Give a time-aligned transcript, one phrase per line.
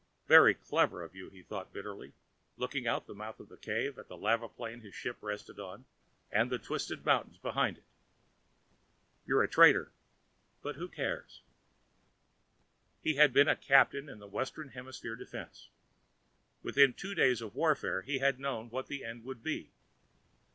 [0.27, 2.13] Very clever of you, he thought bitterly,
[2.57, 5.85] looking out the mouth of the cave at the lava plain his ship rested on,
[6.31, 7.83] and at the twisted mountains behind it.
[9.27, 9.91] You're a traitor
[10.63, 11.43] but who cares?
[13.03, 15.69] He had been a captain in the Western Hemisphere Defense.
[16.63, 19.71] Within two days of warfare, he had known what the end would be.